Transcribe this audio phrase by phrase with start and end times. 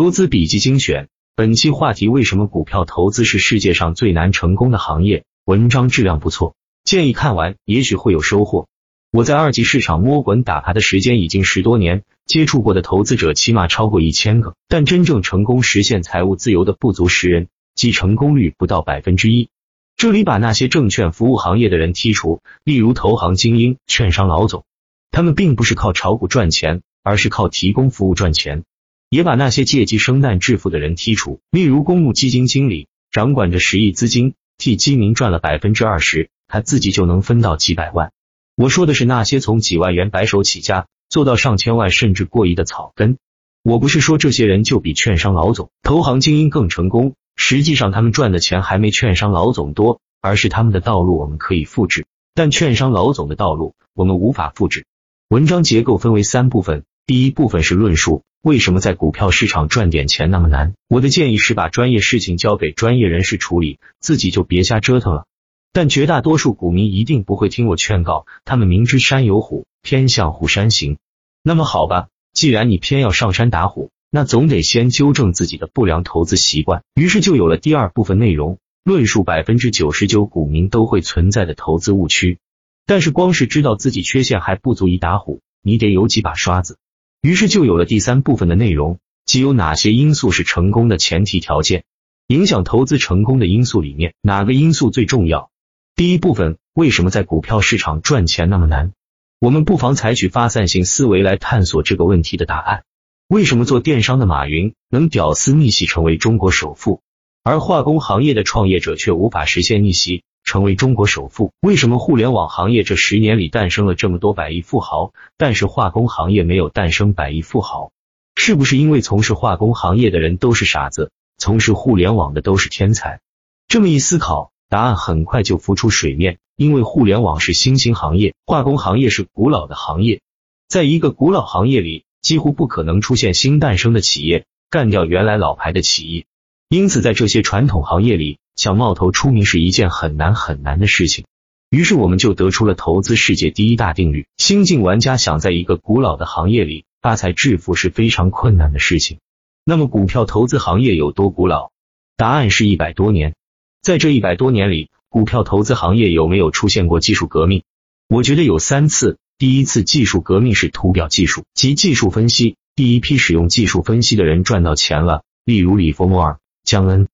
[0.00, 5.24] 投资笔记精选，本期话题：为什么股票投资是世界上最难成功的行业？
[5.44, 8.66] 文章质量不错，建议看完，也许会有收获。
[9.12, 19.50] 我在二级市场摸滚打爬的时间已经十多年，接触过的投资者起码超过一千个，但真正成功实现财务自由的不足十人，即成功率不到百分之一。
[19.98, 24.64] 这里把那些证券服务行业的人剔除，例如投行精英、券商老总，
[25.10, 28.64] 他们并不是靠炒股赚钱，而是靠提供服务赚钱。
[29.10, 38.12] 也把那些借机生蛋致富的人剔除，例如公募基金经理，掌管着十亿资金，替基民赚了百分之二十，他自己就能分到几百万。
[38.54, 43.18] 我说的是那些从几万元白手起家做到上千万甚至过亿的草根。
[43.64, 54.86] 我不是说这些人就比券商老总、投行精英更成功，实际上他们赚的钱还没券商老总多，而是他们的道路我们可以复制，但券商老总的道路我们无法复制。
[55.28, 60.74] 文章结构分为三部分，第一部分是论述为什么在股票市场赚点钱那么难。
[60.86, 65.26] 我的建议是把专业事情交给专业人士处理，自己就别瞎折腾了。
[65.72, 70.98] 但绝大多数股民一定不会听我劝告，他们明知山有虎，偏向虎山行。
[71.42, 76.84] 那么好吧，既然你偏要上山打虎，那总得先纠正自己的不良投资习惯。
[76.94, 82.38] 于是就有了第二部分内容，论述百分之九十九股民都会存在的投资误区。
[82.86, 86.78] 但是光是知道自己缺陷还不足以打虎，你得有几把刷子。
[87.22, 91.84] 于是就有了第三部分的内容，即有哪些因素是成功的前提条件。
[92.28, 95.50] 影响投资成功的因素里面，哪个因素最重要？
[95.96, 98.92] 第一部分，为什么在股票市场赚钱那么难？
[99.38, 102.84] 我们不妨采取发散性思维来探索这个问题的答案。
[103.26, 107.02] 为什么做电商的马云能屌丝逆袭成为中国首富，
[107.42, 111.52] 而化工行业的创业者却无法实现逆袭成为中国首富？
[111.60, 117.92] 为什么互联网行业这十年里诞生了这么多百亿富豪，但是化工行业没有诞生百亿富豪？
[118.34, 123.20] 是不是因为从事化工行业的人都是傻子，从事互联网的都是天才？
[123.68, 124.50] 这么一思考。
[124.68, 130.20] 答案很快就浮出水面，因为互联网是新兴行业，化工行业是古老的行业，
[130.68, 136.24] 在一个古老行业里，几乎不可能出现新诞生的企业干掉原来老牌的企业，
[136.68, 141.24] 因此在这些传统行业里，想冒头出名是一件很难很难的事情。
[141.70, 149.18] 于是我们就得出了投资世界第一大定律：新晋玩家想在一个古老的行业里发财致富是非常困难的事情。
[149.64, 151.70] 那么股票投资行业有多古老？
[152.18, 153.34] 答案是一百多年。
[153.80, 157.62] 在这一百多年里，股票投资行业有没有出现过技术革命？
[158.10, 159.16] 我觉得有三次。
[159.38, 167.08] 第一次技术革命是图表技术及技术分析，第一批使用技术分析的人赚到钱了，例如里弗莫尔、江恩。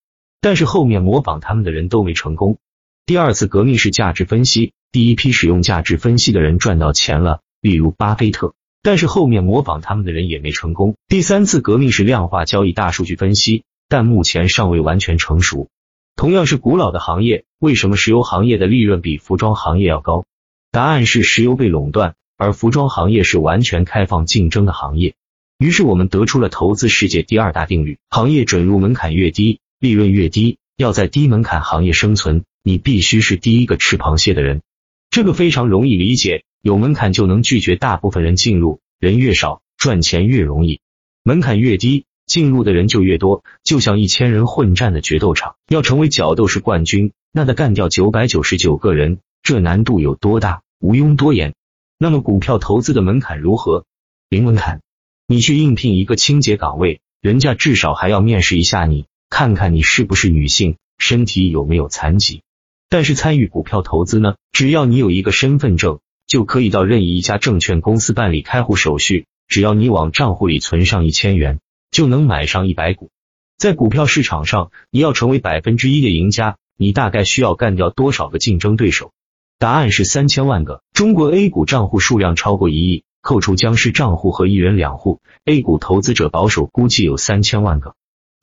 [0.46, 2.58] 但是后面模仿他们的人都没成功。
[3.04, 8.54] 第二次革命是价值分析，第一批使用价值分析的人赚到钱了，例如巴菲特。
[8.80, 10.94] 但是后面模仿他们的人也没成功。
[11.08, 15.68] 第三次革命是量化交易大数据分析，但目前尚未完全成熟。
[16.14, 20.26] 同样是古老的行业，为什么石油行业的利润比服装行业要高？
[20.70, 25.16] 答案是石油被垄断，而服装行业是完全开放竞争的行业。
[25.58, 30.58] 于是我们得出了投资世界第二大定律：行业准入门槛越低，利润越低。
[30.76, 34.62] 要在低门槛行业生存，你必须是第一个吃螃蟹的人。
[35.10, 40.80] 这个非常容易理解，有门槛就能拒绝大部分人进入，人越少，赚钱越容易。
[41.22, 42.04] 门槛越低。
[42.26, 50.62] 进入的人就越多，就像一千人混战的决斗场，要成为角斗士冠军，那得干掉九百九十九个人，这难度有多大？
[50.80, 51.54] 毋庸多言。
[51.98, 53.84] 那么股票投资的门槛如何？
[54.28, 54.80] 零门槛。
[55.28, 62.42] 你去应聘一个清洁岗位，人家至少还要面试一下你，看看你是不是女性，身体有没有残疾。
[62.88, 64.36] 但是参与股票投资呢？
[64.52, 71.60] 只要你有一个身份证，就可以到任意一家证券公司办理开户手续，只要你往账户里存上一千元。
[71.92, 73.10] 就能买上一百股。
[73.56, 79.12] 在股票市场上，你要成为百分之一的赢家，你大概需要干掉多少个竞争对手？
[79.58, 80.82] 答案是三千万个。
[80.92, 87.94] 中国 A 股账户数量超过一亿，扣除僵尸账户和一人两户，A 股投资者保守估计有三千万个。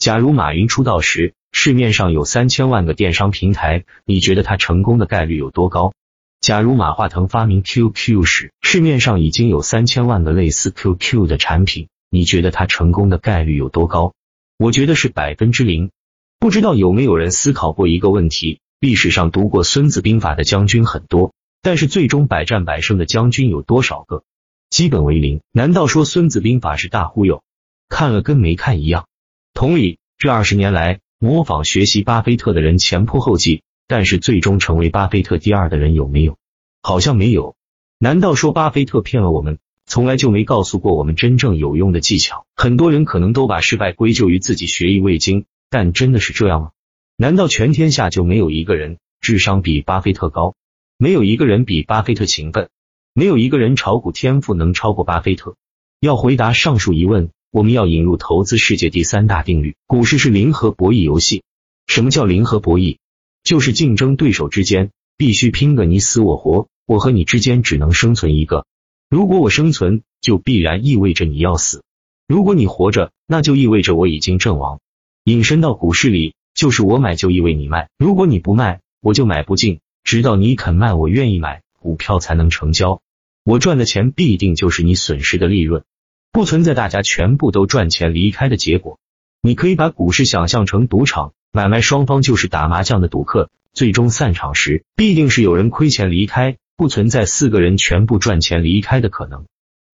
[0.04, 5.94] 假如马云出道时，市面上有三千万个电商平台，你觉得他成功的概率有多高？
[6.42, 11.88] 假如马化腾发明 QQ 时，市面上已经有三千万个类似 QQ 的产品。
[12.10, 14.14] 你觉得他成功的概率有多高？
[14.58, 15.90] 我觉得是百分之零。
[16.38, 24.24] 不知道有没有人思考过一个问题：历史上读过《孙子兵法》的将军很多，但是最终百战百胜的将军有多少个？
[24.70, 25.40] 基本为零。
[25.54, 27.42] 难道说《孙子兵法》是大忽悠？
[27.88, 29.06] 看了跟没看一样。
[29.54, 36.38] 同理，这二十年来模仿学习巴菲特的人前仆后继，但是最终成为巴菲特第二的人有没有？
[36.82, 37.56] 好像没有。
[38.00, 39.60] 难道说巴菲特骗了我们？
[39.86, 42.46] 从来就没告诉过我们真正有用的技巧。
[42.56, 46.72] 很多人可能都把失败归咎于自己学艺未精，但真的是这样吗？
[47.16, 50.56] 难道全天下就没有一个人智商比巴菲特高？
[50.98, 52.70] 没有一个人比巴菲特勤奋？
[53.14, 55.56] 没有一个人炒股天赋能超过巴菲特？
[56.00, 61.44] 要回答上述疑问，我们要引入投资世界第三大定律：股市是零和博弈游戏。
[61.86, 62.98] 什么叫零和博弈？
[63.44, 68.66] 就是竞争对手之间必须拼个你死我活，我和你之间只能生存一个。
[69.08, 71.82] 如果我生存，就必然意味着你要死；
[72.28, 74.80] 如果你活着，那就意味着我已经阵亡。
[75.24, 83.04] 引申到股市里，就是我买就意味你卖，如果你不卖，我就买不进，直到你肯卖，我愿意买，股票才能成交。
[83.44, 85.84] 我赚的钱必定就是你损失的利润，
[86.34, 88.98] 不存在大家全部都赚钱离开的结果。
[89.44, 91.34] 你可以把股市想象成赌场。
[91.52, 99.46] 买卖双方就是打麻将的赌客，最终散场时必定是有人亏钱离开，不存在四个人全部赚钱离开的可能。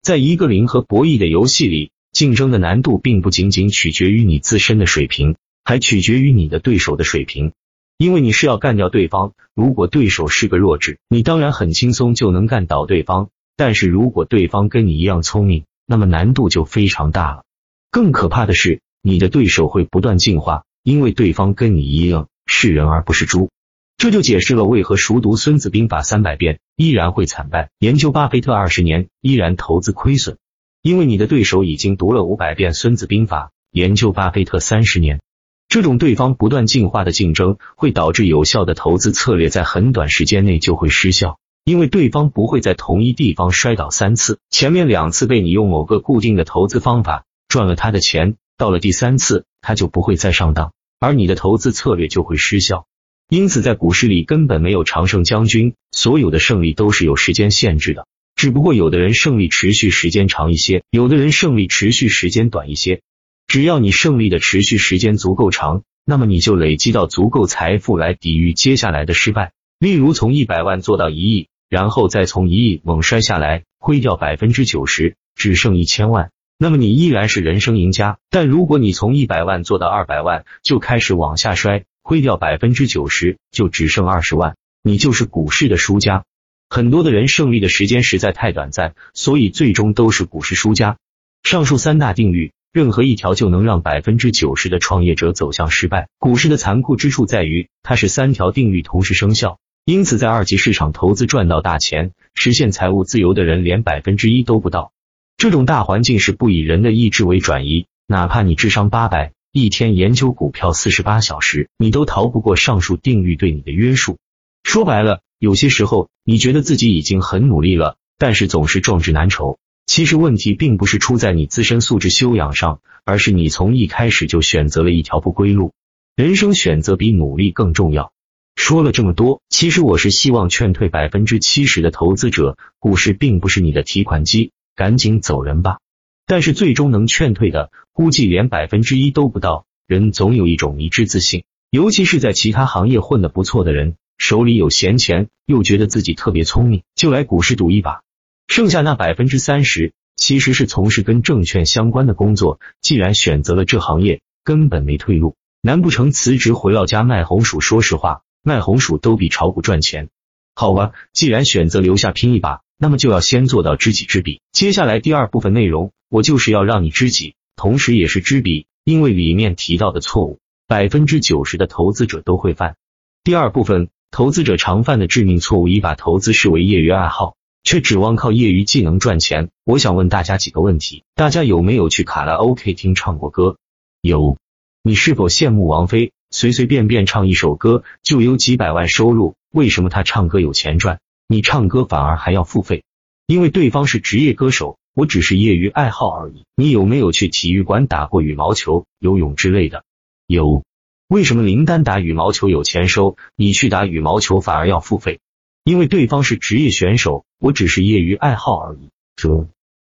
[0.02, 7.52] 在一个零和博弈的游戏里，竞争的难度并不仅仅取决于你自身的水平，还取决于你的对手的水平。
[7.98, 13.26] 因为你是要干掉对方，如果对手是个弱智，你当然很轻松就能干倒对方；
[13.58, 17.44] 但是如果对方跟你一样聪明，那么难度就非常大了。
[17.90, 20.66] 更可怕的是，你的对手会不断进化。
[20.84, 23.50] 因为对方跟你一样是人而不是猪，
[23.98, 30.38] 这就解释了为何熟读《孙子兵法》三百遍依然会惨败，研究巴菲特二十年依然投资亏损。
[30.82, 35.20] 因为你的对手已经读了五百遍《孙子兵法》，研究巴菲特三十年。
[35.68, 41.40] 这种对方不断进化的竞争，会导致有效的投资策略在很短时间内就会失效，
[41.70, 48.38] 因为对方不会在同一地方摔倒三次，前面两次被你用某个固定的投资方法赚了他的钱。
[48.58, 52.88] 到了第三次，他就不会再上当，而你的投资策略就会失效。
[53.30, 58.08] 因此，在股市里根本没有常胜将军，所有的胜利都是有时间限制的。
[58.36, 63.02] 只不过有的人胜利持续时间长一些，有的人胜利持续时间短一些。
[63.46, 69.52] 只要你胜利的持续时间足够长，那么你就累积到足够财富来抵御接下来的失败。
[69.78, 76.32] 例如，从一百万做到一亿，然后再从一亿猛摔下来，亏掉百分之九十，只剩一千万。
[76.58, 86.26] 那么你依然是人生赢家，但如果你从一百万做到二百万就开始往下摔，亏掉百分之九十，就只剩二十万，你就是股市的输家。
[86.70, 90.98] 很多的人胜利的时间实在太短暂，所以最终都是股市输家。
[91.44, 96.10] 上述三大定律，任何一条就能让百分之九十的创业者走向失败。
[96.18, 104.92] 股市的残酷之处在于，它是三条定律同时生效，因此在二级市场投资赚到大钱、实现财务自由的人连百分之一都不到。
[105.36, 114.20] 这种大环境是不以人的意志为转移，哪怕你智商八百，一天研究股票四十八小时，你都逃不过上述定律对你的约束。
[114.64, 119.58] 说白了，有些时候你觉得自己已经很努力了，但是总是壮志难酬。
[119.88, 125.74] 其实问题并不是出在你自身素质修养上，而是你从一开始就选择了一条不归路。
[126.16, 128.12] 人生选择比努力更重要。
[128.60, 134.52] 说了这么多，其实我是希望劝退百分之七十的投资者，股市并不是你的提款机。
[134.76, 135.80] 赶紧走人吧！
[136.28, 139.66] 但是最终能劝退的，估计连百分之一都不到。
[139.88, 148.02] 人总有一种迷之自信，尤其是在其他行业混得不错的人，手里有闲钱，又觉得自己特别聪明，就来股市赌一把。
[148.50, 152.60] 剩下那百分之三十，其实是从事跟证券相关的工作。
[152.82, 157.62] 既然选择了这行业，根本没退路，难不成辞职回老家卖红薯？
[157.62, 160.10] 说实话，卖红薯都比炒股赚钱。
[160.56, 162.62] 好吧，既然选择留下拼一把。
[162.82, 164.42] 那么就要先做到知己知彼。
[164.54, 172.78] 接下来第二部分内容，我就是要让你知己，同时也是知彼，因为里面提到的错误，百分之九十的投资者都会犯。
[173.22, 179.50] 第二部分，投资者常犯的致命错误，一把投资视为业余爱好，却指望靠业余技能赚钱。
[179.66, 183.58] 我想问大家几个问题：大家有没有去卡拉 OK 厅唱过歌？
[184.02, 184.38] 有。
[184.82, 189.36] 你是否羡慕王菲，随随便便唱一首歌就有几百万收入？
[189.52, 191.00] 为什么他唱歌有钱赚？
[191.28, 192.84] 你唱歌反而还要付费，
[193.26, 196.46] 因为对方是职业歌手，我只是业余爱好而已。
[196.56, 199.84] 你有没有去体育馆打过羽毛球、游泳之类的？
[200.28, 200.64] 有。
[201.08, 205.20] 为什么林丹打羽毛球有钱收，你去打羽毛球反而要付费？
[205.64, 208.90] 因为对方是职业选手，我只是业余爱好而已。
[209.16, 209.48] 这，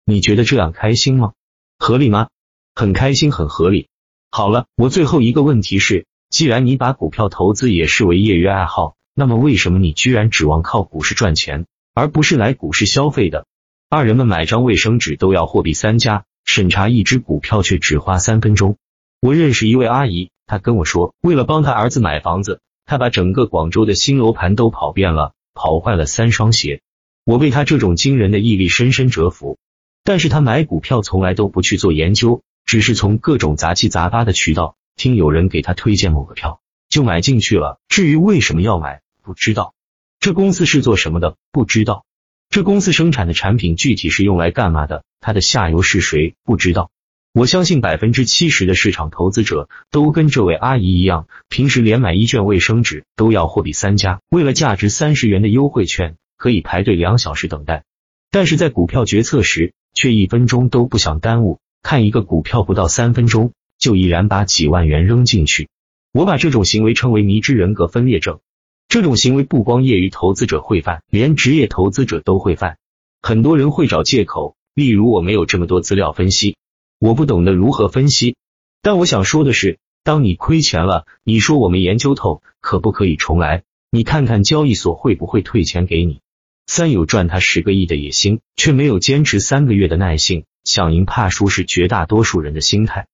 [0.04, 1.32] 你觉得这样开心吗？
[1.80, 2.28] 合理吗？
[2.74, 3.88] 很开心，很合理。
[4.30, 8.96] 好了，我最后一个问题是，既然你把股票投资也视为业余爱好。
[9.18, 13.46] 那么为什么你居然指望靠股市赚钱，而不是来股市消费的？
[13.90, 18.76] 二人们买张卫生纸都要货比三家，审查一只股票却只花三分钟。
[19.22, 26.82] 我认识一位阿姨，她跟我说，为了帮她儿子买房子，她把整个广州的新楼盘都跑遍了，跑坏了三双鞋。
[27.24, 29.58] 我被她这种惊人的毅力深深折服。
[30.04, 37.80] 但是他买股票从来都不去做研究，只是从各种杂七杂八的渠道听有人给他推荐某个票，就买进去了。
[37.90, 39.74] 至于为什么要买，不知道。
[40.20, 42.06] 这公司是做什么的，不知道。
[42.50, 46.90] 这公司生产的产品具体是用来干嘛的，它的下游是谁，不知道。
[47.34, 57.84] 我相信百分之七十的市场投资者都跟这位阿姨一样，平时连买一卷卫生纸都要货比三家，为了价值三十元的优惠券，可以排队两小时等待。
[58.32, 63.52] 但是在股票决策时，却一分钟都不想耽误，看一个股票不到三分钟，
[63.86, 65.70] 就毅然把几万元扔进去。
[66.12, 68.40] 我把这种行为称为迷之人格分裂症。
[68.88, 72.80] 这种行为不光业余投资者会犯，连职业投资者都会犯。
[73.22, 76.58] 很多人会找借口，例如我没有这么多资料分析。
[76.98, 78.38] 我不懂得如何分析，
[78.82, 83.62] 但我想说的是，当你亏钱了，你说我没研究透，可不可以重来？
[83.92, 86.22] 你看看交易所会不会退钱给你？
[86.66, 93.06] 三有赚他十个亿的野心，却没有坚持三个月的耐性，想赢怕输是绝大多数人的心态。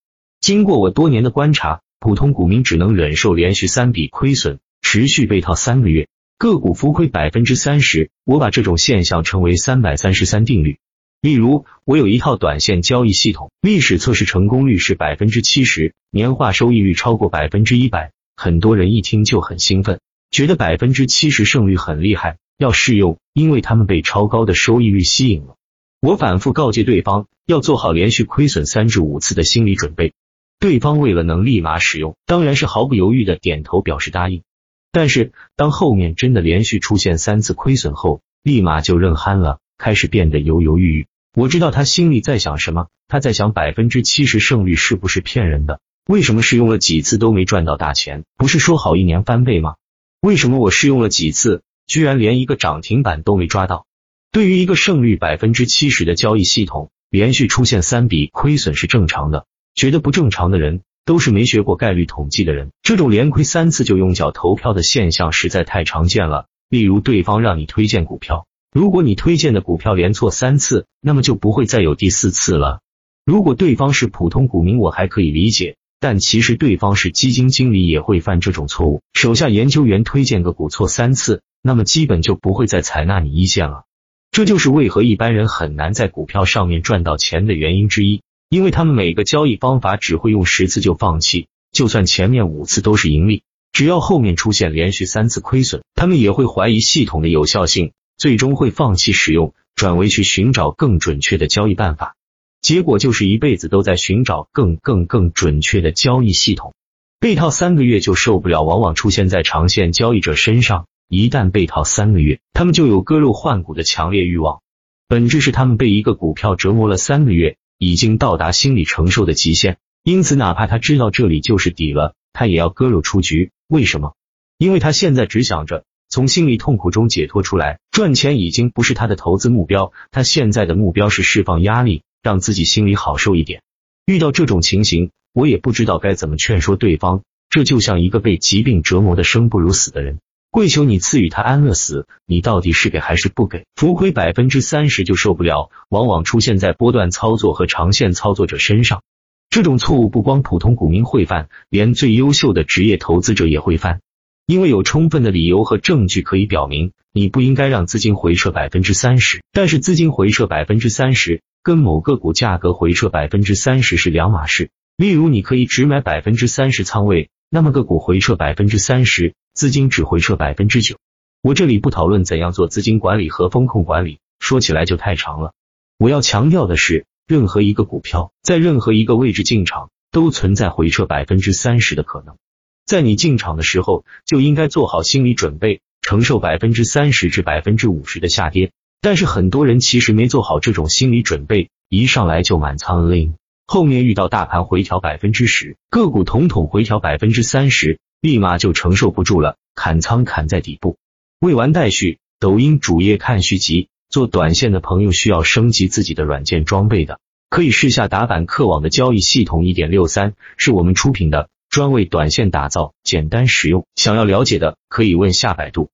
[0.41, 6.07] 经过我多年的观察，普通股民只能忍受连续三笔亏损，持续被套三个月，
[6.39, 8.09] 个股浮亏百分之三十。
[8.25, 10.79] 我把这种现象称为三百三十三定律。
[11.21, 18.11] 例如，我有一套短线交易系统，历史测试成功率是百分之七十，年化收益率超过百分之一百。
[18.35, 19.99] 很多人一听就很兴奋，
[20.31, 25.55] 觉得百分之七十胜率很厉害，要试用，因为他们被超高的收益率吸引了。
[26.01, 30.13] 我反复告诫对方，要做好连续亏损三至五次的心理准备。
[30.61, 34.43] 对方为了能立马使用，当然是毫不犹豫的点头表示答应。
[34.91, 41.07] 但是当后面真的连续出现三次亏损后，立马就认憨了，开始变得犹犹豫豫。
[41.35, 45.79] 我知道他心里在想什么，他在想百分之七十胜率是不是骗人的？
[46.05, 48.23] 为什么试用了几次都没赚到大钱？
[48.37, 49.77] 不是说好一年翻倍吗？
[50.21, 53.87] 为什么我试用了几次，居然连一个涨停板都没抓到？
[54.31, 59.47] 对于一个胜率百分之七十的交易系统，连续出现三笔亏损是正常的。
[59.75, 62.71] 觉得不正常的人，都是没学过概率统计的人。
[62.83, 66.47] 这种连亏三次就用脚投票的现象实在太常见了。
[66.69, 68.45] 例如，对方让你推荐股票。
[68.71, 72.79] 如果你推荐的股票连错三次，那么就不会再有第四次了。
[73.25, 79.01] 如果对方是普通股民，我还可以理解，但其实对方是基金经理也会犯这种错误。
[79.13, 83.83] 手下研究员推荐个股错三次，那么基本就不会再采纳你意见了。
[84.31, 88.21] 这就是为何一般人很难在股票上面赚到钱的原因之一，
[88.51, 97.93] 因为他们每个交易方法只会用十次就放弃，就算前面五次都是盈利，只要后面出现连续三次亏损，他们也会怀疑系统的有效性。
[98.17, 102.17] 最终会放弃使用，转为去寻找更准确的交易办法，
[102.61, 106.73] 结果就是一辈子都在寻找更更更准确的交易系统。
[107.21, 110.87] 被套三个月就受不了，往往出现在长线交易者身上。
[111.07, 114.59] 一旦被套三个月，他们就有割肉换股的强烈欲望。
[115.07, 119.79] 本质是他们被一个股票折磨了三个月，已经到达心理承受的极限。
[120.03, 123.49] 因此，哪怕他知道这里就是底了，他也要割肉出局。
[123.67, 124.13] 为什么？
[124.59, 125.83] 因为他现在只想着。
[126.07, 133.63] 从心理痛苦中解脱出来，赚钱已经不是他的投资目标，他现在的目标是释放压力，让自己心里好受一点。
[134.05, 137.23] 遇到这种情形，我也不知道该怎么劝说对方。
[137.49, 140.19] 这就像一个被疾病折磨的生不如死的人，
[140.51, 143.63] 跪求你赐予他安乐死，你到底是给还是不给？
[143.73, 149.01] 浮亏百分之三十就受不了，往往出现在波段操作和长线操作者身上。
[149.49, 154.01] 这种错误不光普通股民会犯，连最优秀的职业投资者也会犯。
[154.45, 159.41] 因为有充分的理由和证据可以表明，你不应该让资金回撤百分之三十。
[159.53, 164.69] 但是资金回撤百分之三十跟某个股价格回撤百分之三十是两码事。
[164.97, 170.97] 例如，你可以只买百分之三十仓位，那么个股回撤百分之三十，资金只回撤百分之九。
[171.41, 175.53] 我这里不讨论怎样做资金管理和风控管理，说起来就太长了。
[175.97, 182.37] 我要强调的是，任何一个股票在任何一个位置进场，都存在回撤百分之三十的可能。
[182.85, 188.71] 在你进场的时候，就应该做好心理准备，承受百分之三十至百分之五十的下跌。
[189.01, 193.33] 但是很多人其实没做好这种心理准备，一上来就满仓 l
[193.65, 200.97] 后面遇到大盘回调百分之十，个股统统回调百分之三十，立马就承受不住了，砍仓砍在底部。
[201.39, 203.89] 未完待续，抖音主页看续集。
[204.09, 211.49] 做短线的朋友需要升级自己的软件装备的，可以试下打板客网的交易系统一点六三，是我们出品的。
[211.69, 213.87] 专为短线打造，简单实用。
[213.95, 215.89] 想要了解的可以问下百度。